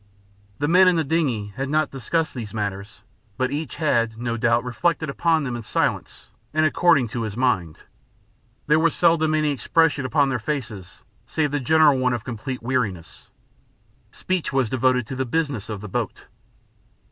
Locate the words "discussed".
1.91-2.33